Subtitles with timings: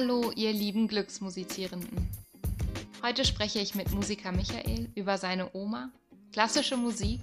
[0.00, 2.08] Hallo, ihr lieben Glücksmusizierenden.
[3.02, 5.90] Heute spreche ich mit Musiker Michael über seine Oma,
[6.30, 7.18] klassische Musik,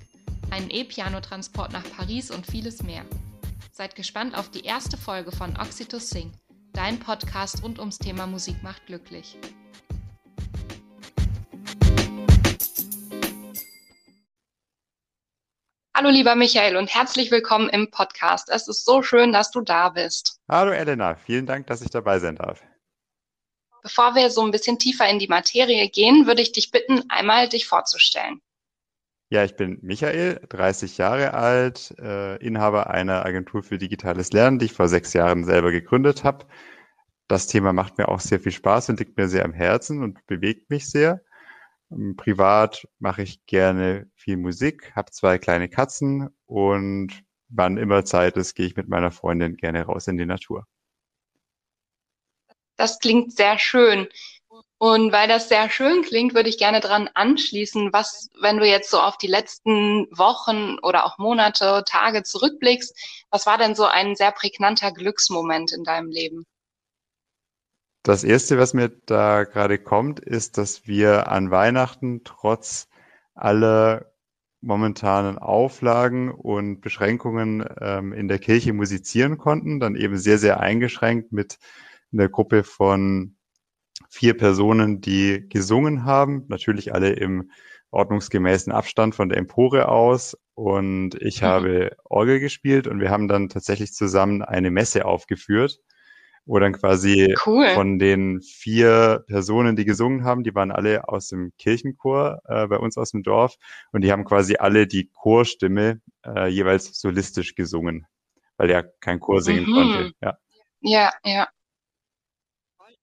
[0.52, 3.06] einen E-Piano-Transport nach Paris und vieles mehr.
[3.72, 6.34] Seid gespannt auf die erste Folge von Oxy to Sing,
[6.74, 9.38] dein Podcast rund ums Thema Musik macht glücklich.
[15.98, 18.50] Hallo lieber Michael und herzlich willkommen im Podcast.
[18.50, 20.42] Es ist so schön, dass du da bist.
[20.50, 22.62] Hallo Elena, vielen Dank, dass ich dabei sein darf.
[23.82, 27.48] Bevor wir so ein bisschen tiefer in die Materie gehen, würde ich dich bitten, einmal
[27.48, 28.42] dich vorzustellen.
[29.30, 34.66] Ja, ich bin Michael, 30 Jahre alt, äh, Inhaber einer Agentur für digitales Lernen, die
[34.66, 36.46] ich vor sechs Jahren selber gegründet habe.
[37.30, 40.28] Das Thema macht mir auch sehr viel Spaß und liegt mir sehr am Herzen und
[40.28, 41.22] bewegt mich sehr.
[41.92, 48.38] Ähm, privat mache ich gerne viel Musik, habe zwei kleine Katzen und wann immer Zeit
[48.38, 50.66] ist, gehe ich mit meiner Freundin gerne raus in die Natur.
[52.78, 54.08] Das klingt sehr schön.
[54.78, 58.92] Und weil das sehr schön klingt, würde ich gerne dran anschließen, was, wenn du jetzt
[58.92, 62.94] so auf die letzten Wochen oder auch Monate, Tage zurückblickst,
[63.30, 66.46] was war denn so ein sehr prägnanter Glücksmoment in deinem Leben?
[68.06, 72.88] Das erste, was mir da gerade kommt, ist, dass wir an Weihnachten trotz
[73.34, 74.12] aller
[74.62, 81.32] momentanen Auflagen und Beschränkungen ähm, in der Kirche musizieren konnten, dann eben sehr, sehr eingeschränkt
[81.32, 81.58] mit
[82.14, 83.38] einer Gruppe von
[84.08, 87.50] vier Personen, die gesungen haben, natürlich alle im
[87.90, 90.38] ordnungsgemäßen Abstand von der Empore aus.
[90.54, 91.46] Und ich mhm.
[91.48, 95.80] habe Orgel gespielt und wir haben dann tatsächlich zusammen eine Messe aufgeführt
[96.46, 97.74] wo dann quasi cool.
[97.74, 102.78] von den vier Personen, die gesungen haben, die waren alle aus dem Kirchenchor äh, bei
[102.78, 103.56] uns aus dem Dorf
[103.92, 108.06] und die haben quasi alle die Chorstimme äh, jeweils solistisch gesungen,
[108.58, 109.74] weil er kein Chor singen mhm.
[109.74, 110.12] konnte.
[110.22, 110.38] Ja.
[110.82, 111.48] ja, ja.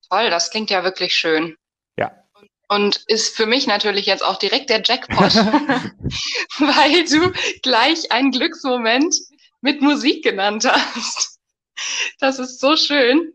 [0.08, 1.56] Toll, das klingt ja wirklich schön.
[1.96, 2.12] Ja.
[2.68, 5.34] Und ist für mich natürlich jetzt auch direkt der Jackpot,
[6.58, 7.32] weil du
[7.62, 9.16] gleich einen Glücksmoment
[9.62, 11.31] mit Musik genannt hast.
[12.18, 13.34] Das ist so schön.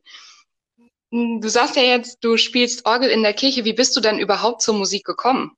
[1.10, 3.66] Du sagst ja jetzt, du spielst Orgel in der Kirche.
[3.66, 5.56] Wie bist du denn überhaupt zur Musik gekommen?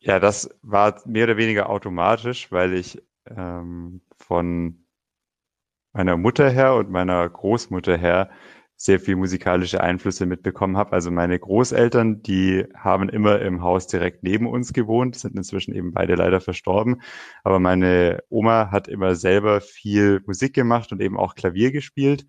[0.00, 4.86] Ja, das war mehr oder weniger automatisch, weil ich ähm, von
[5.92, 8.30] meiner Mutter her und meiner Großmutter her
[8.76, 10.92] sehr viel musikalische Einflüsse mitbekommen habe.
[10.92, 15.92] Also meine Großeltern, die haben immer im Haus direkt neben uns gewohnt, sind inzwischen eben
[15.92, 17.00] beide leider verstorben.
[17.42, 22.26] Aber meine Oma hat immer selber viel Musik gemacht und eben auch Klavier gespielt,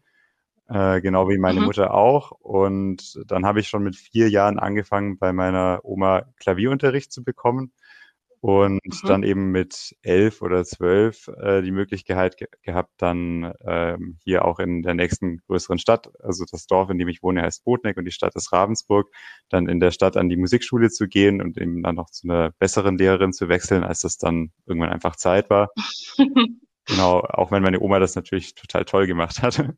[0.69, 1.65] äh, genau wie meine mhm.
[1.65, 2.31] Mutter auch.
[2.31, 7.73] Und dann habe ich schon mit vier Jahren angefangen, bei meiner Oma Klavierunterricht zu bekommen
[8.47, 9.07] und mhm.
[9.07, 14.59] dann eben mit elf oder zwölf äh, die Möglichkeit ge gehabt, dann ähm, hier auch
[14.59, 18.05] in der nächsten größeren Stadt, also das Dorf, in dem ich wohne, heißt Botneck und
[18.05, 19.09] die Stadt ist Ravensburg,
[19.49, 22.51] dann in der Stadt an die Musikschule zu gehen und eben dann noch zu einer
[22.51, 25.69] besseren Lehrerin zu wechseln, als das dann irgendwann einfach Zeit war.
[26.85, 29.77] genau, auch wenn meine Oma das natürlich total toll gemacht hatte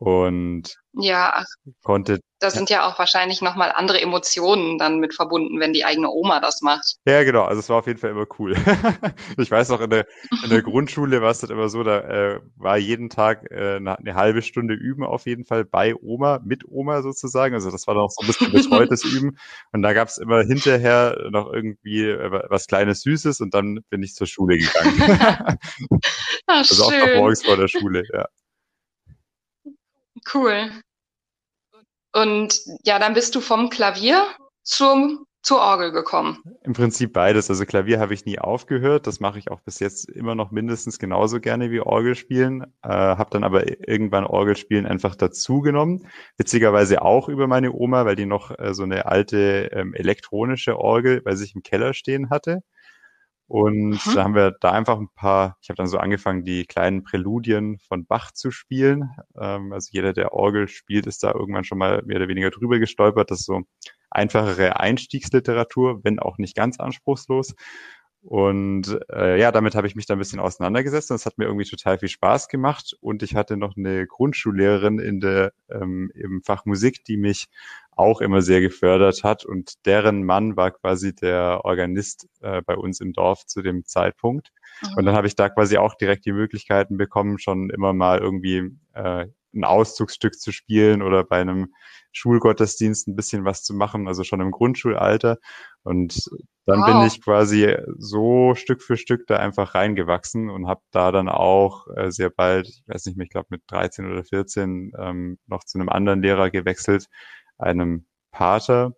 [0.00, 1.44] und ja,
[1.84, 2.20] konnte.
[2.38, 6.40] Da sind ja auch wahrscheinlich nochmal andere Emotionen dann mit verbunden, wenn die eigene Oma
[6.40, 6.96] das macht.
[7.06, 7.44] Ja, genau.
[7.44, 8.56] Also es war auf jeden Fall immer cool.
[9.36, 10.06] ich weiß noch, in der,
[10.42, 13.98] in der Grundschule war es dann immer so, da äh, war jeden Tag äh, eine,
[13.98, 17.54] eine, halbe Stunde Üben auf jeden Fall bei Oma, mit Oma sozusagen.
[17.54, 19.36] Also das war dann auch so ein bisschen betreutes Üben.
[19.72, 24.02] Und da gab es immer hinterher noch irgendwie äh, was kleines Süßes und dann bin
[24.02, 25.58] ich zur Schule gegangen.
[26.46, 27.02] Ach, also schön.
[27.02, 28.26] auch morgens vor der Schule, ja.
[30.32, 30.70] Cool.
[32.12, 34.26] Und ja, dann bist du vom Klavier
[34.62, 36.42] zum, zur Orgel gekommen.
[36.64, 37.48] Im Prinzip beides.
[37.48, 39.06] Also Klavier habe ich nie aufgehört.
[39.06, 42.62] Das mache ich auch bis jetzt immer noch mindestens genauso gerne wie Orgel spielen.
[42.82, 46.08] Äh, habe dann aber irgendwann Orgelspielen einfach dazugenommen.
[46.36, 51.22] Witzigerweise auch über meine Oma, weil die noch äh, so eine alte ähm, elektronische Orgel
[51.22, 52.62] bei sich im Keller stehen hatte.
[53.50, 54.14] Und mhm.
[54.14, 57.80] da haben wir da einfach ein paar, ich habe dann so angefangen, die kleinen Präludien
[57.80, 59.10] von Bach zu spielen.
[59.36, 62.78] Ähm, also jeder, der Orgel spielt, ist da irgendwann schon mal mehr oder weniger drüber
[62.78, 63.32] gestolpert.
[63.32, 63.62] Das ist so
[64.08, 67.56] einfachere Einstiegsliteratur, wenn auch nicht ganz anspruchslos.
[68.22, 71.46] Und äh, ja, damit habe ich mich da ein bisschen auseinandergesetzt und es hat mir
[71.46, 72.94] irgendwie total viel Spaß gemacht.
[73.00, 77.48] Und ich hatte noch eine Grundschullehrerin in der, ähm, im Fach Musik, die mich
[77.92, 79.46] auch immer sehr gefördert hat.
[79.46, 84.52] Und deren Mann war quasi der Organist äh, bei uns im Dorf zu dem Zeitpunkt.
[84.82, 84.98] Mhm.
[84.98, 88.70] Und dann habe ich da quasi auch direkt die Möglichkeiten bekommen, schon immer mal irgendwie
[88.92, 91.72] äh, ein Auszugsstück zu spielen oder bei einem
[92.12, 95.38] Schulgottesdienst ein bisschen was zu machen, also schon im Grundschulalter.
[95.82, 96.30] Und
[96.66, 96.86] dann wow.
[96.86, 101.86] bin ich quasi so Stück für Stück da einfach reingewachsen und habe da dann auch
[101.96, 105.64] äh, sehr bald, ich weiß nicht mehr, ich glaube mit 13 oder 14 ähm, noch
[105.64, 107.06] zu einem anderen Lehrer gewechselt,
[107.58, 108.94] einem Pater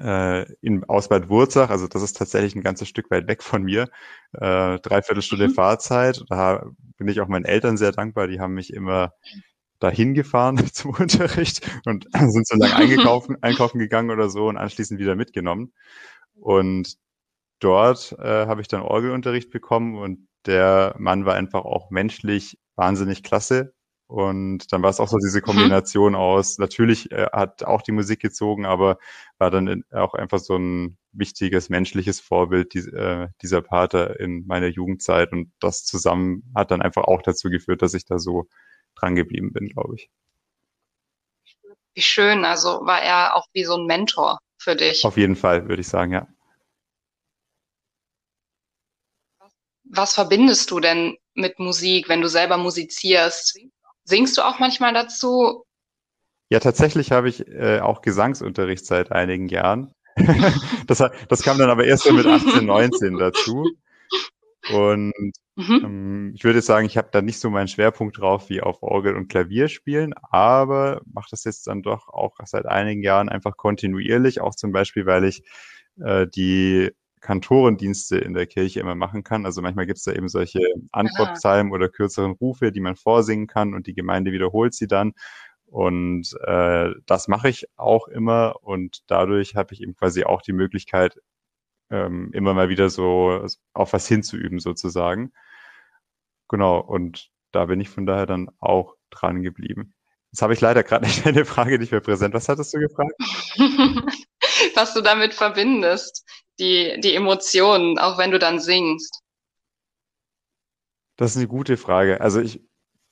[0.00, 3.62] äh, in aus Bad Wurzach, also das ist tatsächlich ein ganzes Stück weit weg von
[3.62, 3.88] mir,
[4.32, 5.54] äh, dreiviertel Stunde mhm.
[5.54, 6.24] Fahrzeit.
[6.28, 9.12] Da bin ich auch meinen Eltern sehr dankbar, die haben mich immer
[9.78, 15.00] dahin gefahren zum Unterricht und sind so lange einkaufen, einkaufen gegangen oder so und anschließend
[15.00, 15.72] wieder mitgenommen.
[16.34, 16.96] Und
[17.60, 23.22] dort äh, habe ich dann Orgelunterricht bekommen und der Mann war einfach auch menschlich wahnsinnig
[23.22, 23.74] klasse.
[24.08, 25.44] Und dann war es auch so diese mhm.
[25.44, 26.18] Kombination mhm.
[26.18, 28.98] aus, natürlich äh, hat auch die Musik gezogen, aber
[29.38, 34.46] war dann in, auch einfach so ein wichtiges menschliches Vorbild die, äh, dieser Pater in
[34.46, 35.32] meiner Jugendzeit.
[35.32, 38.46] Und das zusammen hat dann einfach auch dazu geführt, dass ich da so
[38.98, 40.10] dran geblieben bin, glaube ich.
[41.94, 45.04] Wie schön, also war er auch wie so ein Mentor für dich.
[45.04, 46.26] Auf jeden Fall, würde ich sagen, ja.
[49.84, 53.58] Was verbindest du denn mit Musik, wenn du selber musizierst?
[54.04, 55.64] Singst du auch manchmal dazu?
[56.48, 59.92] Ja, tatsächlich habe ich äh, auch Gesangsunterricht seit einigen Jahren.
[60.86, 63.64] das, das kam dann aber erst so mit 18, 19 dazu.
[64.72, 65.12] Und
[65.56, 65.80] mhm.
[65.84, 69.16] ähm, ich würde sagen, ich habe da nicht so meinen Schwerpunkt drauf wie auf Orgel
[69.16, 74.40] und Klavier spielen, aber mache das jetzt dann doch auch seit einigen Jahren einfach kontinuierlich,
[74.40, 75.42] auch zum Beispiel, weil ich
[76.00, 76.90] äh, die
[77.20, 79.46] Kantorendienste in der Kirche immer machen kann.
[79.46, 80.60] Also manchmal gibt es da eben solche
[80.92, 85.12] Antwortpsalmen oder kürzeren Rufe, die man vorsingen kann und die Gemeinde wiederholt sie dann.
[85.66, 90.52] Und äh, das mache ich auch immer und dadurch habe ich eben quasi auch die
[90.52, 91.16] Möglichkeit,
[91.90, 95.32] ähm, immer mal wieder so auf was hinzuüben sozusagen.
[96.48, 99.94] Genau, und da bin ich von daher dann auch dran geblieben.
[100.32, 102.34] Jetzt habe ich leider gerade nicht eine Frage nicht mehr präsent.
[102.34, 103.14] Was hattest du gefragt?
[104.74, 106.24] was du damit verbindest
[106.58, 109.22] die, die Emotionen, auch wenn du dann singst?
[111.16, 112.20] Das ist eine gute Frage.
[112.20, 112.62] Also ich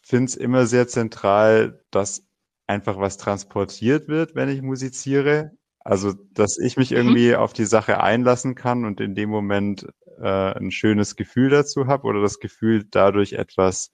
[0.03, 2.27] finde es immer sehr zentral, dass
[2.67, 5.53] einfach was transportiert wird, wenn ich musiziere.
[5.85, 6.97] Also, dass ich mich mhm.
[6.97, 7.37] irgendwie mhm.
[7.37, 9.87] auf die Sache einlassen kann und in dem Moment
[10.19, 13.93] äh, ein schönes Gefühl dazu habe oder das Gefühl, dadurch etwas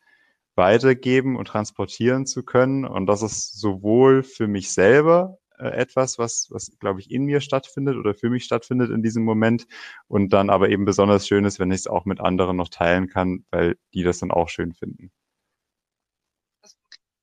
[0.55, 2.85] weitergeben und transportieren zu können.
[2.85, 7.41] Und das ist sowohl für mich selber äh, etwas, was, was glaube ich, in mir
[7.41, 9.67] stattfindet oder für mich stattfindet in diesem Moment
[10.07, 13.09] und dann aber eben besonders schön ist, wenn ich es auch mit anderen noch teilen
[13.09, 15.11] kann, weil die das dann auch schön finden.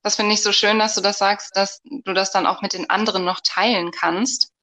[0.04, 2.74] Das finde ich so schön, dass du das sagst, dass du das dann auch mit
[2.74, 4.54] den anderen noch teilen kannst,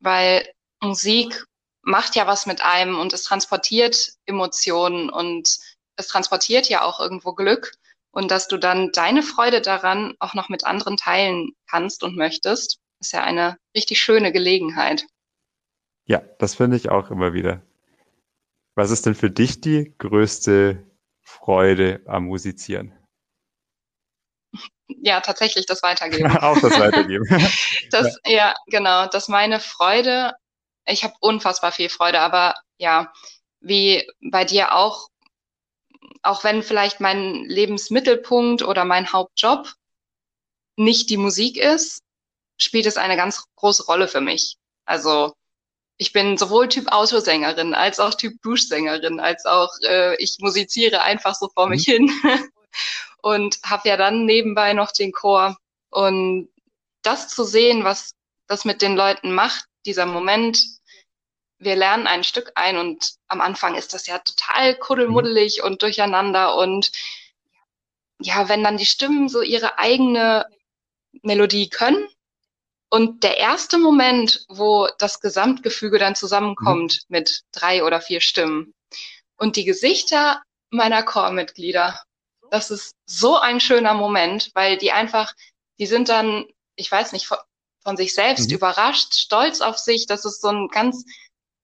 [0.00, 0.46] weil
[0.82, 1.44] Musik
[1.82, 5.58] macht ja was mit einem und es transportiert Emotionen und
[5.96, 7.72] es transportiert ja auch irgendwo Glück
[8.10, 12.80] und dass du dann deine Freude daran auch noch mit anderen teilen kannst und möchtest
[13.00, 15.06] ist ja eine richtig schöne Gelegenheit.
[16.04, 17.62] Ja, das finde ich auch immer wieder.
[18.74, 20.86] Was ist denn für dich die größte
[21.22, 22.92] Freude am Musizieren?
[25.02, 26.36] Ja, tatsächlich das Weitergeben.
[26.38, 27.24] auch das Weitergeben.
[27.90, 28.32] das, ja.
[28.32, 29.06] ja, genau.
[29.06, 30.32] Dass meine Freude,
[30.86, 33.12] ich habe unfassbar viel Freude, aber ja,
[33.60, 35.08] wie bei dir auch,
[36.22, 39.72] auch wenn vielleicht mein Lebensmittelpunkt oder mein Hauptjob
[40.76, 42.02] nicht die Musik ist,
[42.56, 44.56] spielt es eine ganz große Rolle für mich.
[44.84, 45.34] Also
[45.96, 51.34] ich bin sowohl Typ Autosängerin als auch Typ Duschsängerin, als auch äh, ich musiziere einfach
[51.34, 51.72] so vor mhm.
[51.72, 52.10] mich hin
[53.22, 55.56] und habe ja dann nebenbei noch den Chor.
[55.90, 56.48] Und
[57.02, 58.14] das zu sehen, was
[58.46, 60.64] das mit den Leuten macht, dieser Moment,
[61.58, 65.66] wir lernen ein Stück ein und am Anfang ist das ja total kuddelmuddelig mhm.
[65.66, 66.90] und durcheinander und
[68.20, 70.46] ja, wenn dann die Stimmen so ihre eigene
[71.22, 72.06] Melodie können,
[72.90, 77.16] und der erste Moment, wo das Gesamtgefüge dann zusammenkommt mhm.
[77.16, 78.74] mit drei oder vier Stimmen
[79.36, 82.00] und die Gesichter meiner Chormitglieder,
[82.50, 85.32] das ist so ein schöner Moment, weil die einfach,
[85.78, 86.44] die sind dann,
[86.76, 87.38] ich weiß nicht, von,
[87.82, 88.56] von sich selbst mhm.
[88.56, 90.06] überrascht, stolz auf sich.
[90.06, 91.04] Das ist so ein ganz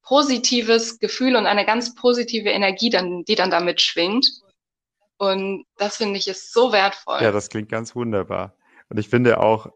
[0.03, 4.31] positives Gefühl und eine ganz positive Energie, dann, die dann damit schwingt.
[5.19, 7.21] Und das finde ich ist so wertvoll.
[7.23, 8.55] Ja, das klingt ganz wunderbar.
[8.89, 9.71] Und ich finde auch,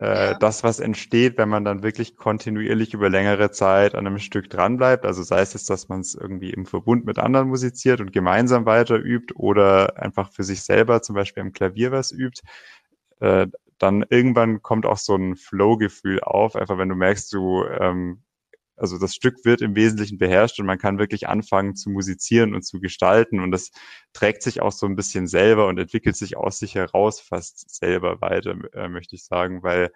[0.00, 0.34] äh, ja.
[0.34, 5.04] das, was entsteht, wenn man dann wirklich kontinuierlich über längere Zeit an einem Stück dranbleibt.
[5.04, 8.64] Also sei es jetzt, dass man es irgendwie im Verbund mit anderen musiziert und gemeinsam
[8.66, 12.42] weiter übt oder einfach für sich selber zum Beispiel am Klavier was übt.
[13.20, 18.22] Äh, dann irgendwann kommt auch so ein Flow-Gefühl auf, einfach wenn du merkst, du ähm,
[18.78, 22.62] also das Stück wird im Wesentlichen beherrscht und man kann wirklich anfangen zu musizieren und
[22.62, 23.70] zu gestalten und das
[24.12, 28.20] trägt sich auch so ein bisschen selber und entwickelt sich aus sich heraus fast selber
[28.20, 29.90] weiter, äh, möchte ich sagen, weil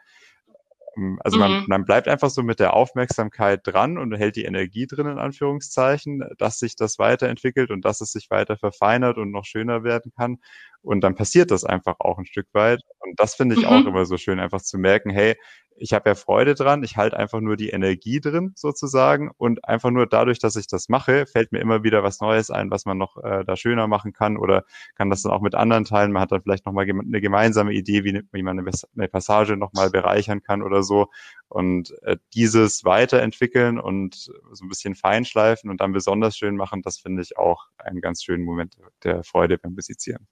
[0.97, 1.65] ähm, also man, mhm.
[1.69, 6.25] man bleibt einfach so mit der Aufmerksamkeit dran und hält die Energie drin, in Anführungszeichen,
[6.39, 10.39] dass sich das weiterentwickelt und dass es sich weiter verfeinert und noch schöner werden kann.
[10.83, 12.81] Und dann passiert das einfach auch ein Stück weit.
[12.99, 13.69] Und das finde ich mhm.
[13.69, 15.37] auch immer so schön, einfach zu merken, hey,
[15.77, 19.91] ich habe ja Freude dran, ich halte einfach nur die Energie drin sozusagen und einfach
[19.91, 22.99] nur dadurch, dass ich das mache, fällt mir immer wieder was Neues ein, was man
[22.99, 24.65] noch äh, da schöner machen kann oder
[24.97, 26.13] kann das dann auch mit anderen teilen.
[26.13, 29.91] Man hat dann vielleicht nochmal eine gemeinsame Idee, wie, wie man eine, eine Passage nochmal
[29.91, 31.09] bereichern kann oder so.
[31.49, 36.99] Und äh, dieses weiterentwickeln und so ein bisschen feinschleifen und dann besonders schön machen, das
[36.99, 40.29] finde ich auch einen ganz schönen Moment der Freude beim Musizieren.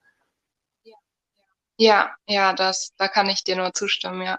[1.80, 4.38] Ja, ja, das, da kann ich dir nur zustimmen, ja.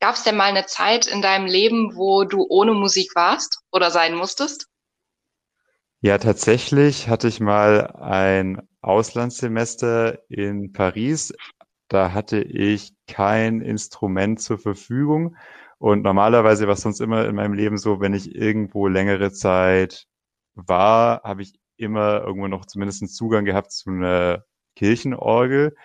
[0.00, 3.90] Gab es denn mal eine Zeit in deinem Leben, wo du ohne Musik warst oder
[3.90, 4.66] sein musstest?
[6.00, 11.34] Ja, tatsächlich hatte ich mal ein Auslandssemester in Paris.
[11.88, 15.36] Da hatte ich kein Instrument zur Verfügung.
[15.76, 20.06] Und normalerweise war es sonst immer in meinem Leben so, wenn ich irgendwo längere Zeit
[20.54, 24.46] war, habe ich immer irgendwo noch zumindest einen Zugang gehabt zu einer
[24.76, 25.76] Kirchenorgel.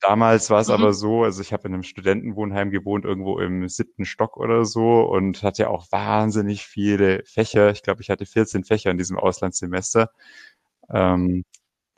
[0.00, 0.74] Damals war es mhm.
[0.74, 5.02] aber so, also ich habe in einem Studentenwohnheim gewohnt, irgendwo im siebten Stock oder so
[5.02, 7.70] und hatte auch wahnsinnig viele Fächer.
[7.70, 10.10] Ich glaube, ich hatte 14 Fächer in diesem Auslandssemester.
[10.90, 11.44] Ähm,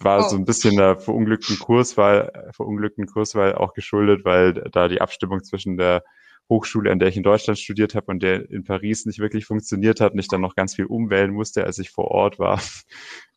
[0.01, 0.29] war oh.
[0.29, 5.77] so ein bisschen der verunglückten Kurswahl, verunglückten Kurswahl auch geschuldet, weil da die Abstimmung zwischen
[5.77, 6.03] der
[6.51, 10.01] Hochschule, an der ich in Deutschland studiert habe und der in Paris nicht wirklich funktioniert
[10.01, 12.61] hat und ich dann noch ganz viel umwählen musste, als ich vor Ort war.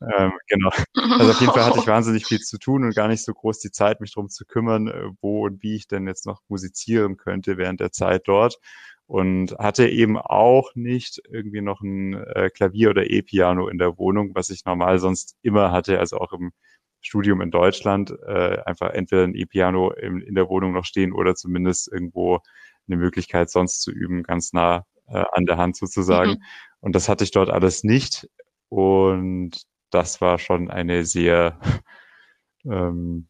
[0.01, 0.69] ähm, genau.
[0.93, 3.59] Also auf jeden Fall hatte ich wahnsinnig viel zu tun und gar nicht so groß
[3.59, 7.17] die Zeit, mich darum zu kümmern, äh, wo und wie ich denn jetzt noch musizieren
[7.17, 8.57] könnte während der Zeit dort.
[9.05, 14.31] Und hatte eben auch nicht irgendwie noch ein äh, Klavier oder E-Piano in der Wohnung,
[14.35, 16.51] was ich normal sonst immer hatte, also auch im
[16.99, 21.35] Studium in Deutschland, äh, einfach entweder ein E-Piano in, in der Wohnung noch stehen oder
[21.35, 22.41] zumindest irgendwo
[22.87, 26.31] eine Möglichkeit, sonst zu üben, ganz nah äh, an der Hand sozusagen.
[26.31, 26.43] Mhm.
[26.79, 28.29] Und das hatte ich dort alles nicht.
[28.69, 31.59] Und das war schon eine sehr
[32.65, 33.27] ähm,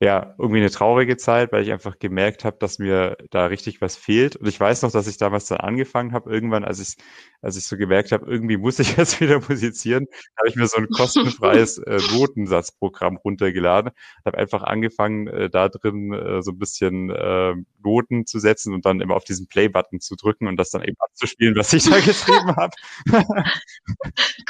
[0.00, 3.96] ja, irgendwie eine traurige Zeit, weil ich einfach gemerkt habe, dass mir da richtig was
[3.96, 4.34] fehlt.
[4.34, 6.96] Und ich weiß noch, dass ich damals dann angefangen habe, irgendwann, als ich,
[7.40, 10.78] als ich so gemerkt habe, irgendwie muss ich jetzt wieder musizieren, habe ich mir so
[10.78, 13.92] ein kostenfreies äh, Notensatzprogramm runtergeladen,
[14.24, 18.84] habe einfach angefangen, äh, da drin äh, so ein bisschen äh, Noten zu setzen und
[18.84, 22.00] dann immer auf diesen Play-Button zu drücken und das dann eben abzuspielen, was ich da
[22.00, 22.74] geschrieben habe.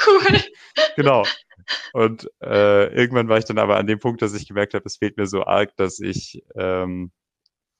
[0.07, 0.39] cool.
[0.95, 1.23] genau.
[1.95, 4.97] Und äh, irgendwann war ich dann aber an dem Punkt, dass ich gemerkt habe, es
[4.97, 7.13] fehlt mir so arg, dass ich ähm,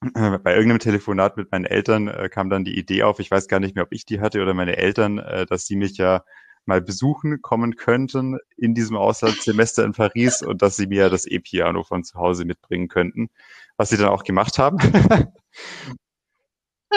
[0.00, 3.60] bei irgendeinem Telefonat mit meinen Eltern äh, kam dann die Idee auf, ich weiß gar
[3.60, 6.24] nicht mehr, ob ich die hatte oder meine Eltern, äh, dass sie mich ja
[6.64, 11.82] mal besuchen kommen könnten in diesem Auslandssemester in Paris und dass sie mir das E-Piano
[11.82, 13.28] von zu Hause mitbringen könnten,
[13.76, 14.78] was sie dann auch gemacht haben.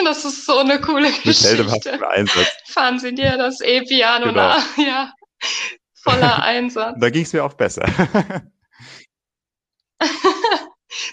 [0.02, 2.08] Das ist so eine coole Geschichte.
[2.08, 2.48] Einsatz.
[2.64, 4.40] Fahren Sie dir das E-Piano genau.
[4.40, 4.64] nach.
[4.78, 5.12] Ja
[6.02, 6.98] voller Einsatz.
[7.00, 7.84] da ging es mir auch besser.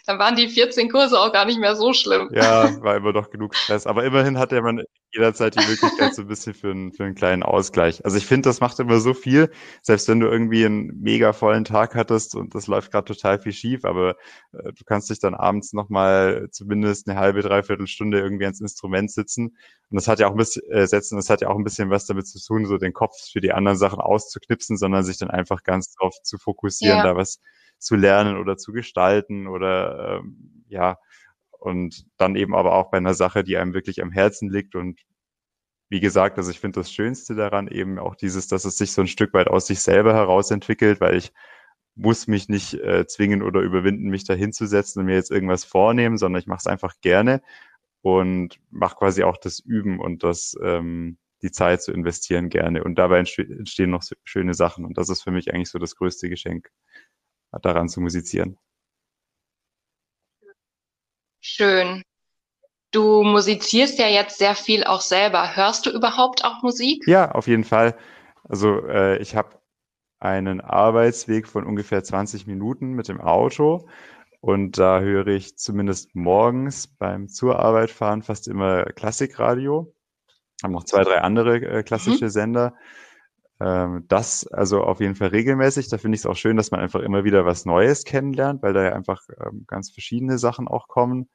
[0.06, 2.30] Dann waren die 14 Kurse auch gar nicht mehr so schlimm.
[2.34, 3.86] Ja, war immer noch genug Stress.
[3.86, 7.44] Aber immerhin hatte man jederzeit die Möglichkeit so ein bisschen für einen, für einen kleinen
[7.44, 8.04] Ausgleich.
[8.04, 11.64] Also ich finde, das macht immer so viel, selbst wenn du irgendwie einen mega vollen
[11.64, 14.16] Tag hattest und das läuft gerade total viel schief, aber
[14.54, 19.12] äh, du kannst dich dann abends nochmal zumindest eine halbe, dreiviertel Stunde irgendwie ans Instrument
[19.12, 19.58] sitzen.
[19.90, 21.90] Und das hat ja auch ein bisschen, äh, setzen, das hat ja auch ein bisschen
[21.90, 25.30] was damit zu tun, so den Kopf für die anderen Sachen auszuknipsen, sondern sich dann
[25.30, 27.04] einfach ganz drauf zu fokussieren, ja.
[27.04, 27.40] da was
[27.80, 30.98] zu lernen oder zu gestalten oder ähm, ja,
[31.52, 35.02] und dann eben aber auch bei einer Sache, die einem wirklich am Herzen liegt und
[35.90, 39.02] wie gesagt, also ich finde das Schönste daran eben auch dieses, dass es sich so
[39.02, 41.32] ein Stück weit aus sich selber heraus entwickelt, weil ich
[41.96, 46.18] muss mich nicht äh, zwingen oder überwinden, mich da hinzusetzen und mir jetzt irgendwas vornehmen,
[46.18, 47.42] sondern ich mache es einfach gerne
[48.02, 52.84] und mache quasi auch das Üben und das ähm, die Zeit zu investieren gerne.
[52.84, 54.86] Und dabei entstehen noch schöne Sachen.
[54.86, 56.70] Und das ist für mich eigentlich so das größte Geschenk
[57.62, 58.58] daran zu musizieren.
[61.40, 62.04] Schön.
[62.92, 65.56] Du musizierst ja jetzt sehr viel auch selber.
[65.56, 67.06] Hörst du überhaupt auch Musik?
[67.08, 67.98] Ja, auf jeden Fall.
[68.44, 69.60] Also äh, ich habe
[70.20, 73.88] einen Arbeitsweg von ungefähr 20 Minuten mit dem Auto
[74.40, 79.94] und da höre ich zumindest morgens beim zur Arbeit fahren fast immer Klassikradio.
[80.64, 82.30] Haben noch zwei, drei andere äh, klassische mhm.
[82.30, 82.76] Sender.
[83.60, 85.90] Ähm, das also auf jeden Fall regelmäßig.
[85.90, 88.74] Da finde ich es auch schön, dass man einfach immer wieder was Neues kennenlernt, weil
[88.74, 91.30] da ja einfach ähm, ganz verschiedene Sachen auch kommen.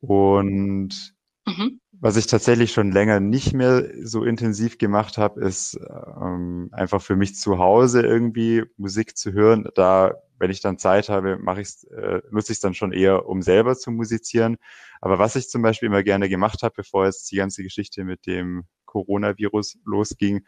[0.00, 1.14] Und
[1.46, 1.80] mhm.
[1.92, 5.78] was ich tatsächlich schon länger nicht mehr so intensiv gemacht habe, ist
[6.20, 9.68] ähm, einfach für mich zu Hause irgendwie Musik zu hören.
[9.74, 13.26] Da, wenn ich dann Zeit habe, mache ich äh, nutze ich es dann schon eher,
[13.26, 14.56] um selber zu musizieren.
[15.00, 18.26] Aber was ich zum Beispiel immer gerne gemacht habe, bevor jetzt die ganze Geschichte mit
[18.26, 20.44] dem Coronavirus losging,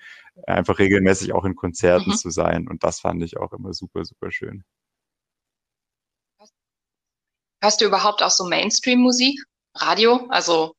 [0.47, 2.17] einfach regelmäßig auch in Konzerten mhm.
[2.17, 2.69] zu sein.
[2.69, 4.65] Und das fand ich auch immer super, super schön.
[7.63, 9.43] Hörst du überhaupt auch so Mainstream-Musik?
[9.77, 10.27] Radio?
[10.29, 10.75] Also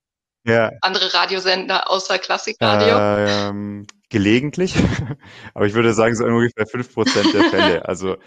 [0.46, 0.72] ja.
[0.82, 2.96] andere Radiosender außer Klassikradio?
[3.00, 4.76] Ähm, gelegentlich.
[5.56, 7.86] Aber ich würde sagen, so ungefähr fünf Prozent der Fälle.
[7.88, 8.18] Also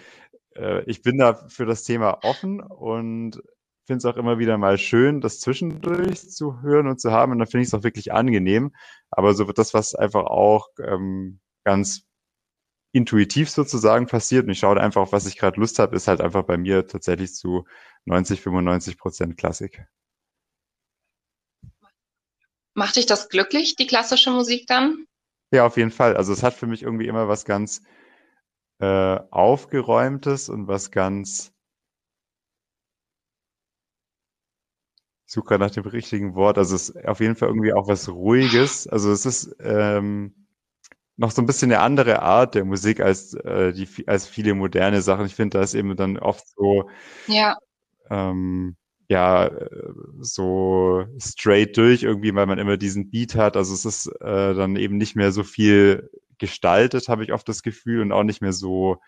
[0.56, 3.40] äh, ich bin da für das Thema offen und
[3.88, 7.32] finde es auch immer wieder mal schön, das zwischendurch zu hören und zu haben.
[7.32, 8.74] Und dann finde ich es auch wirklich angenehm.
[9.10, 12.02] Aber so wird das, was einfach auch ähm, ganz
[12.92, 14.44] intuitiv sozusagen passiert.
[14.44, 16.86] Und ich schaue einfach, auf was ich gerade Lust habe, ist halt einfach bei mir
[16.86, 17.64] tatsächlich zu
[18.04, 19.86] 90, 95 Prozent Klassik.
[22.74, 25.06] Macht dich das glücklich, die klassische Musik dann?
[25.50, 26.14] Ja, auf jeden Fall.
[26.14, 27.80] Also es hat für mich irgendwie immer was ganz
[28.80, 31.54] äh, Aufgeräumtes und was ganz
[35.28, 36.58] suche gerade nach dem richtigen Wort.
[36.58, 38.88] Also es ist auf jeden Fall irgendwie auch was Ruhiges.
[38.88, 40.34] Also es ist ähm,
[41.16, 45.02] noch so ein bisschen eine andere Art der Musik als äh, die als viele moderne
[45.02, 45.26] Sachen.
[45.26, 46.88] Ich finde, da ist eben dann oft so
[47.26, 47.56] ja.
[48.10, 48.76] Ähm,
[49.10, 49.50] ja,
[50.20, 53.56] so straight durch irgendwie, weil man immer diesen Beat hat.
[53.56, 57.62] Also es ist äh, dann eben nicht mehr so viel gestaltet, habe ich oft das
[57.62, 58.98] Gefühl, und auch nicht mehr so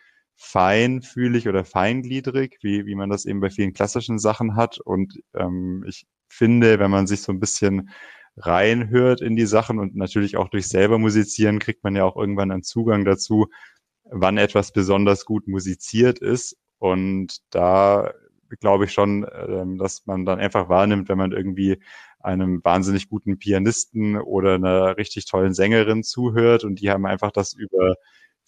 [0.42, 4.78] feinfühlig oder feingliedrig, wie, wie man das eben bei vielen klassischen Sachen hat.
[4.80, 7.90] Und ähm, ich finde, wenn man sich so ein bisschen
[8.38, 12.50] reinhört in die Sachen und natürlich auch durch selber musizieren, kriegt man ja auch irgendwann
[12.50, 13.48] einen Zugang dazu,
[14.04, 16.56] wann etwas besonders gut musiziert ist.
[16.78, 18.10] Und da
[18.60, 21.82] glaube ich schon, ähm, dass man dann einfach wahrnimmt, wenn man irgendwie
[22.18, 27.52] einem wahnsinnig guten Pianisten oder einer richtig tollen Sängerin zuhört und die haben einfach das
[27.52, 27.96] über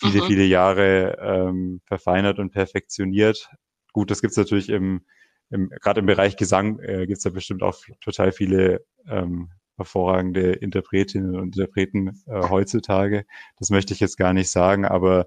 [0.02, 0.26] viele, mhm.
[0.26, 3.48] viele Jahre ähm, verfeinert und perfektioniert.
[3.92, 5.02] Gut, das gibt's natürlich im,
[5.50, 11.36] im gerade im Bereich Gesang äh, gibt's da bestimmt auch total viele ähm, hervorragende Interpretinnen
[11.36, 13.24] und Interpreten äh, heutzutage.
[13.58, 15.26] Das möchte ich jetzt gar nicht sagen, aber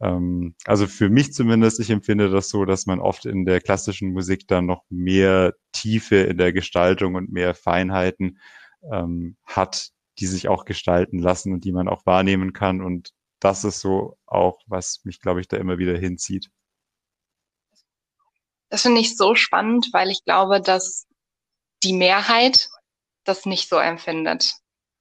[0.00, 4.12] ähm, also für mich zumindest, ich empfinde das so, dass man oft in der klassischen
[4.12, 8.38] Musik dann noch mehr Tiefe in der Gestaltung und mehr Feinheiten
[8.90, 12.82] ähm, hat, die sich auch gestalten lassen und die man auch wahrnehmen kann.
[12.82, 16.50] Und das ist so auch, was mich, glaube ich, da immer wieder hinzieht.
[18.68, 21.06] Das finde ich so spannend, weil ich glaube, dass
[21.82, 22.68] die Mehrheit
[23.24, 24.54] das nicht so empfindet.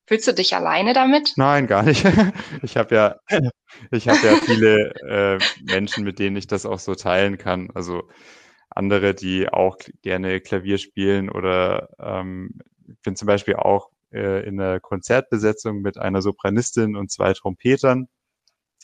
[0.07, 1.33] Fühlst du dich alleine damit?
[1.35, 2.05] Nein, gar nicht.
[2.61, 3.19] Ich habe ja,
[3.91, 7.69] ich habe ja viele äh, Menschen, mit denen ich das auch so teilen kann.
[7.73, 8.03] Also
[8.69, 14.57] andere, die auch gerne Klavier spielen oder ähm, ich bin zum Beispiel auch äh, in
[14.57, 18.07] der Konzertbesetzung mit einer Sopranistin und zwei Trompetern.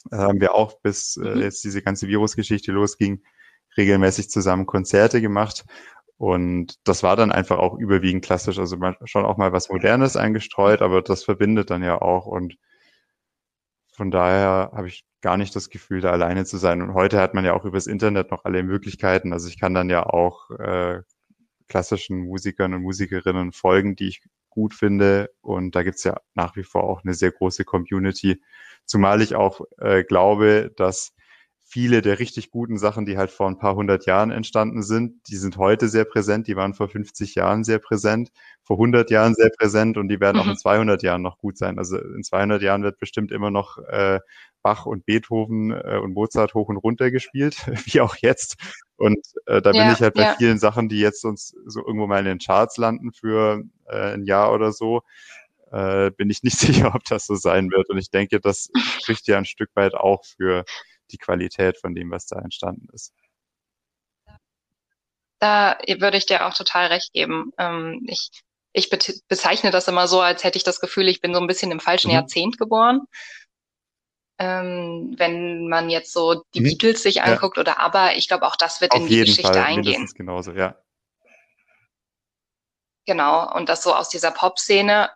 [0.10, 1.42] Da haben wir auch bis äh, mhm.
[1.42, 3.24] jetzt diese ganze Virusgeschichte losging,
[3.78, 5.66] regelmäßig zusammen Konzerte gemacht.
[6.18, 10.82] Und das war dann einfach auch überwiegend klassisch, also schon auch mal was Modernes eingestreut,
[10.82, 12.28] aber das verbindet dann ja auch.
[12.28, 12.58] Und
[13.94, 16.82] von daher habe ich gar nicht das Gefühl, da alleine zu sein.
[16.82, 19.34] Und heute hat man ja auch übers Internet noch alle Möglichkeiten.
[19.34, 21.02] Also ich kann dann ja auch äh,
[21.68, 25.32] klassischen Musikern und Musikerinnen folgen, die ich gut finde.
[25.42, 28.44] Und da gibt's ja nach wie vor auch eine sehr große Community.
[28.86, 31.16] Zumal ich auch äh, glaube, dass
[31.71, 35.38] viele der richtig guten Sachen, die halt vor ein paar hundert Jahren entstanden sind, die
[35.38, 38.29] sind heute sehr präsent, die waren vor 50 Jahren sehr präsent,
[38.62, 40.43] vor 100 Jahren sehr präsent und die werden mhm.
[40.43, 41.77] auch in 200 Jahren noch gut sein.
[41.77, 44.19] Also in 200 Jahren wird bestimmt immer noch äh,
[44.62, 47.55] Bach und Beethoven äh, und Mozart hoch und runter gespielt,
[47.86, 48.57] wie auch jetzt.
[48.97, 50.36] Und äh, da ja, bin ich halt bei ja.
[50.38, 54.25] vielen Sachen, die jetzt uns so irgendwo mal in den Charts landen für äh, ein
[54.25, 55.03] Jahr oder so,
[55.71, 57.89] äh, bin ich nicht sicher, ob das so sein wird.
[57.89, 60.65] Und ich denke, das spricht ja ein Stück weit auch für
[61.12, 63.13] die Qualität von dem, was da entstanden ist.
[65.39, 67.52] Da würde ich dir auch total recht geben.
[67.58, 68.30] Ähm, ich,
[68.74, 71.71] ich bezeichne das immer so, als hätte ich das Gefühl, ich bin so ein bisschen
[71.71, 72.15] im falschen mhm.
[72.15, 73.02] Jahrzehnt geboren.
[74.38, 76.65] Ähm, wenn man jetzt so die mhm.
[76.65, 77.62] Beatles sich anguckt ja.
[77.62, 80.10] oder aber, ich glaube auch das wird Auf in die Geschichte Fall, eingehen.
[80.15, 80.76] Genauso, ja.
[83.06, 85.10] Genau, und das so aus dieser Pop-Szene.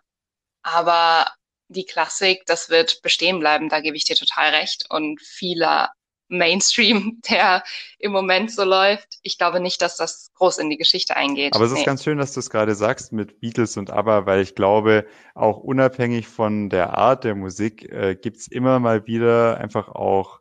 [0.62, 1.26] Aber
[1.68, 4.86] die Klassik, das wird bestehen bleiben, da gebe ich dir total recht.
[4.88, 5.90] Und vieler
[6.28, 7.62] Mainstream, der
[7.98, 11.54] im Moment so läuft, ich glaube nicht, dass das groß in die Geschichte eingeht.
[11.54, 11.84] Aber es ist nee.
[11.84, 15.58] ganz schön, dass du es gerade sagst mit Beatles und ABBA, weil ich glaube, auch
[15.58, 20.40] unabhängig von der Art der Musik äh, gibt's immer mal wieder einfach auch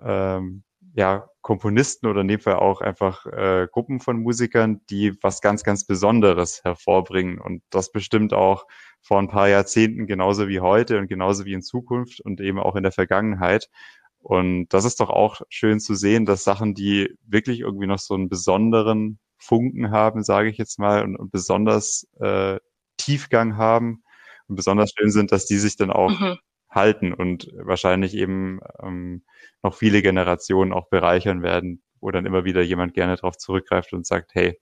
[0.00, 0.62] ähm,
[0.94, 5.64] ja, Komponisten oder in dem Fall auch einfach äh, Gruppen von Musikern, die was ganz,
[5.64, 7.40] ganz Besonderes hervorbringen.
[7.40, 8.66] Und das bestimmt auch
[9.00, 12.76] vor ein paar Jahrzehnten genauso wie heute und genauso wie in Zukunft und eben auch
[12.76, 13.70] in der Vergangenheit.
[14.18, 18.12] Und das ist doch auch schön zu sehen, dass Sachen, die wirklich irgendwie noch so
[18.12, 22.58] einen besonderen Funken haben, sage ich jetzt mal, und, und besonders äh,
[22.98, 24.02] Tiefgang haben
[24.48, 26.36] und besonders schön sind, dass die sich dann auch mhm.
[26.70, 29.24] Halten und wahrscheinlich eben ähm,
[29.62, 34.06] noch viele Generationen auch bereichern werden, wo dann immer wieder jemand gerne darauf zurückgreift und
[34.06, 34.60] sagt, hey,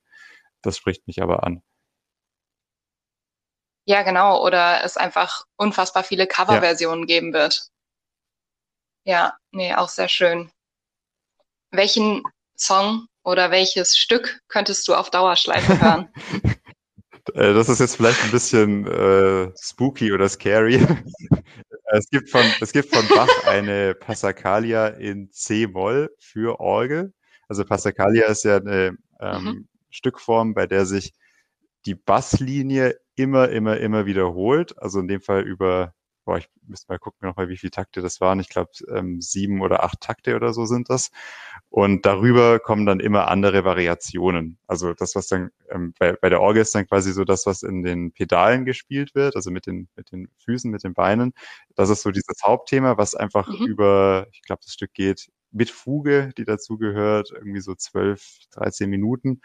[0.62, 1.62] das spricht mich aber an.
[3.88, 4.44] Ja, genau.
[4.44, 7.06] Oder es einfach unfassbar viele Coverversionen ja.
[7.06, 7.68] geben wird.
[9.04, 10.50] Ja, nee, auch sehr schön.
[11.70, 12.22] Welchen
[12.56, 16.12] Song oder welches Stück könntest du auf Dauerschleife hören?
[17.34, 20.86] Äh, das ist jetzt vielleicht ein bisschen äh, spooky oder scary.
[21.96, 27.12] Es, gibt von, es gibt von Bach eine Passacaglia in C-Moll für Orgel.
[27.48, 29.68] Also Passacaglia ist ja eine ähm, mhm.
[29.90, 31.12] Stückform, bei der sich
[31.86, 34.74] die Basslinie immer, immer, immer wiederholt.
[34.78, 35.94] Also in dem Fall über
[36.26, 38.40] boah, ich müsste mal gucken nochmal, wie viele Takte das waren.
[38.40, 41.10] Ich glaube, ähm, sieben oder acht Takte oder so sind das.
[41.70, 44.58] Und darüber kommen dann immer andere Variationen.
[44.66, 47.62] Also das, was dann ähm, bei, bei der Orgel ist dann quasi so das, was
[47.62, 51.32] in den Pedalen gespielt wird, also mit den, mit den Füßen, mit den Beinen.
[51.76, 53.66] Das ist so dieses Hauptthema, was einfach mhm.
[53.66, 58.90] über, ich glaube, das Stück geht mit Fuge, die dazu gehört, irgendwie so zwölf, dreizehn
[58.90, 59.40] Minuten.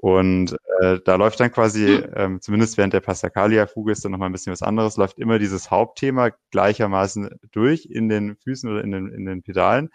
[0.00, 2.12] Und äh, da läuft dann quasi, hm.
[2.14, 5.72] ähm, zumindest während der Passacaglia-Fuge ist dann nochmal ein bisschen was anderes, läuft immer dieses
[5.72, 9.90] Hauptthema gleichermaßen durch in den Füßen oder in den, in den Pedalen.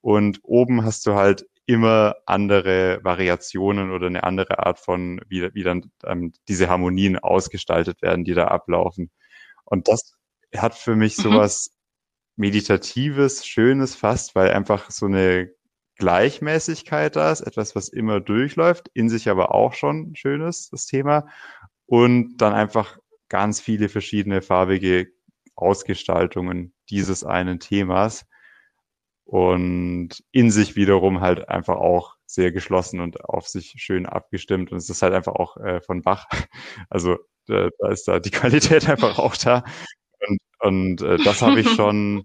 [0.00, 5.62] Und oben hast du halt immer andere Variationen oder eine andere Art von, wie, wie
[5.62, 9.10] dann ähm, diese Harmonien ausgestaltet werden, die da ablaufen.
[9.64, 10.14] Und das
[10.54, 11.22] hat für mich mhm.
[11.22, 11.70] sowas
[12.36, 15.50] Meditatives, Schönes fast, weil einfach so eine
[15.96, 20.86] Gleichmäßigkeit da ist, etwas, was immer durchläuft, in sich aber auch schon schön ist, das
[20.86, 21.26] Thema.
[21.86, 25.08] Und dann einfach ganz viele verschiedene farbige
[25.56, 28.26] Ausgestaltungen dieses einen Themas
[29.24, 34.72] und in sich wiederum halt einfach auch sehr geschlossen und auf sich schön abgestimmt.
[34.72, 36.26] Und es ist halt einfach auch äh, von Bach.
[36.90, 37.14] Also
[37.48, 39.64] äh, da ist da die Qualität einfach auch da.
[40.28, 42.24] Und, und äh, das habe ich schon,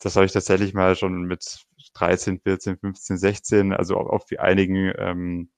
[0.00, 1.66] das habe ich tatsächlich mal schon mit
[1.98, 5.50] 13, 14, 15, 16, also auf, auf einigen ähm,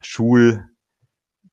[0.00, 0.64] Schul,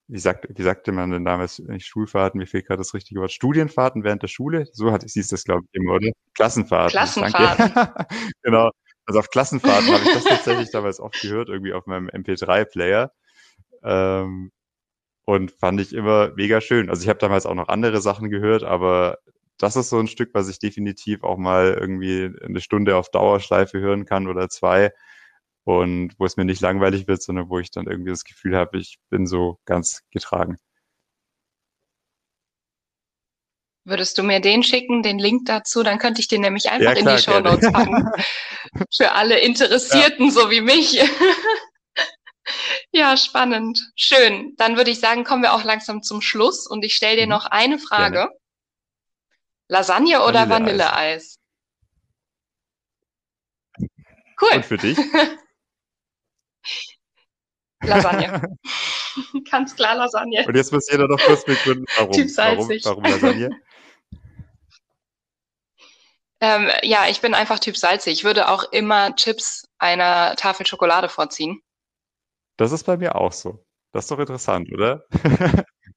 [0.08, 3.32] wie, sagt, wie sagte man denn damals, nicht Schulfahrten, mir fehlt gerade das richtige Wort,
[3.32, 6.10] Studienfahrten während der Schule, so hat hieß das, glaube ich, immer, oder?
[6.34, 6.90] Klassenfahrten.
[6.90, 7.72] Klassenfahrten.
[8.42, 8.70] genau.
[9.06, 13.12] Also auf Klassenfahrten habe ich das tatsächlich damals oft gehört, irgendwie auf meinem MP3-Player.
[13.82, 14.50] Ähm,
[15.26, 16.90] und fand ich immer mega schön.
[16.90, 19.18] Also ich habe damals auch noch andere Sachen gehört, aber
[19.58, 23.78] das ist so ein Stück, was ich definitiv auch mal irgendwie eine Stunde auf Dauerschleife
[23.78, 24.92] hören kann oder zwei
[25.64, 28.78] und wo es mir nicht langweilig wird, sondern wo ich dann irgendwie das Gefühl habe,
[28.78, 30.56] ich bin so ganz getragen.
[33.86, 35.82] Würdest du mir den schicken, den Link dazu?
[35.82, 38.08] Dann könnte ich den nämlich einfach ja, klar, in die Show Notes packen.
[38.96, 40.32] Für alle Interessierten, ja.
[40.32, 40.98] so wie mich.
[42.92, 43.78] ja, spannend.
[43.94, 44.54] Schön.
[44.56, 47.30] Dann würde ich sagen, kommen wir auch langsam zum Schluss und ich stelle dir mhm.
[47.30, 48.14] noch eine Frage.
[48.14, 48.43] Gerne.
[49.68, 51.38] Lasagne oder Vanilleeis?
[54.40, 54.56] Cool.
[54.56, 54.98] Und für dich?
[57.82, 58.56] Lasagne.
[59.50, 60.44] Ganz klar Lasagne.
[60.46, 62.12] Und jetzt muss jeder noch kurz begründen, warum.
[62.12, 62.84] Typ salzig.
[62.84, 63.50] Warum, warum Lasagne?
[66.40, 68.14] ähm, ja, ich bin einfach Typ salzig.
[68.14, 71.60] Ich würde auch immer Chips einer Tafel Schokolade vorziehen.
[72.56, 73.64] Das ist bei mir auch so.
[73.92, 75.04] Das ist doch interessant, oder?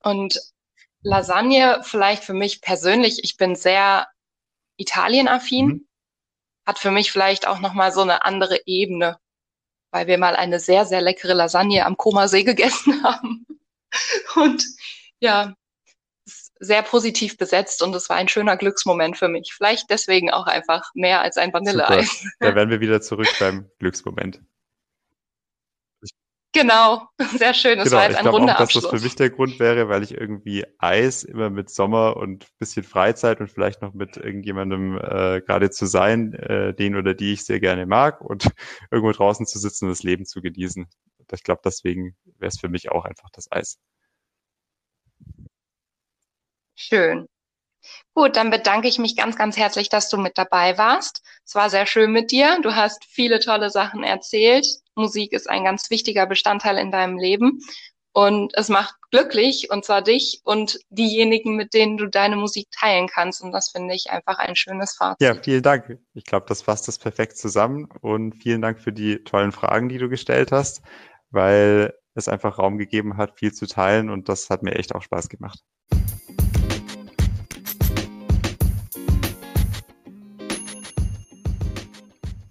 [0.04, 0.40] Und
[1.02, 4.08] Lasagne vielleicht für mich persönlich, ich bin sehr
[4.78, 5.88] Italienaffin, mhm.
[6.66, 9.18] hat für mich vielleicht auch nochmal so eine andere Ebene,
[9.92, 13.46] weil wir mal eine sehr, sehr leckere Lasagne am Koma-See gegessen haben.
[14.36, 14.66] Und
[15.20, 15.56] ja,
[16.60, 19.54] sehr positiv besetzt und es war ein schöner Glücksmoment für mich.
[19.56, 22.26] Vielleicht deswegen auch einfach mehr als ein Vanilleeis.
[22.40, 24.42] Da werden wir wieder zurück beim Glücksmoment.
[26.54, 27.08] Genau,
[27.38, 27.78] sehr schön.
[27.78, 28.84] Das genau, war jetzt ein runder auch, Abschluss.
[28.84, 32.48] dass das für mich der Grund wäre, weil ich irgendwie Eis immer mit Sommer und
[32.58, 37.34] bisschen Freizeit und vielleicht noch mit irgendjemandem äh, gerade zu sein, äh, den oder die
[37.34, 38.48] ich sehr gerne mag und
[38.92, 40.88] irgendwo draußen zu sitzen und das Leben zu genießen.
[41.32, 43.78] Ich glaube, deswegen wäre es für mich auch einfach das Eis.
[46.76, 47.28] Schön.
[48.14, 51.22] Gut, dann bedanke ich mich ganz, ganz herzlich, dass du mit dabei warst.
[51.46, 52.60] Es war sehr schön mit dir.
[52.62, 54.66] Du hast viele tolle Sachen erzählt.
[54.98, 57.60] Musik ist ein ganz wichtiger Bestandteil in deinem Leben.
[58.18, 63.08] und es macht glücklich und zwar dich und diejenigen, mit denen du deine Musik teilen
[63.08, 63.44] kannst.
[63.44, 65.22] Und das finde ich einfach ein schönes Fazit.
[65.22, 66.00] Ja, vielen Dank.
[66.16, 70.00] Ich glaube, das fasst das perfekt zusammen und vielen Dank für die tollen Fragen, die
[70.00, 70.82] du gestellt hast,
[71.30, 75.04] weil es einfach Raum gegeben hat, viel zu teilen und das hat mir echt auch
[75.04, 75.60] Spaß gemacht.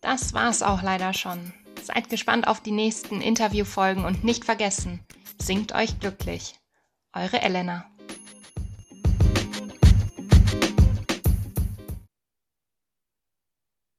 [0.00, 1.52] Das war's auch leider schon.
[1.86, 4.98] Seid gespannt auf die nächsten Interviewfolgen und nicht vergessen,
[5.40, 6.56] singt euch glücklich.
[7.12, 7.86] Eure Elena.